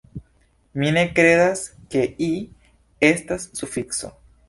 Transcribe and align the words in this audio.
Mi 0.83 0.89
ne 0.95 1.03
kredas, 1.19 1.63
ke 1.93 2.03
-i- 2.09 2.33
estas 3.15 3.51
sufikso. 3.63 4.15